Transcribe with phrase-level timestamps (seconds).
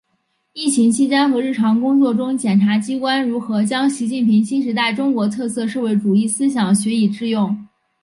[0.53, 7.67] 疫情期间和日常工作中检察机关如何将习近平新时代中国特色社会主义思想学以致用